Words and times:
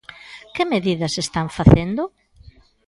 ¿Que 0.55 0.63
medidas 0.73 1.13
están 1.23 1.47
facendo? 1.57 2.03